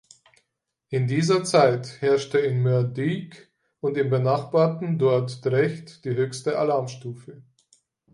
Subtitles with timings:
[0.89, 3.51] In dieser Zeit herrschte in Moerdijk
[3.81, 7.43] und im benachbarten Dordrecht die höchste Alarmstufe.